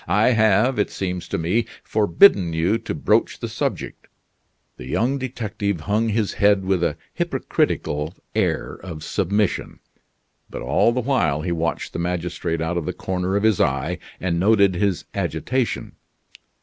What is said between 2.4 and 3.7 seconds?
you to broach the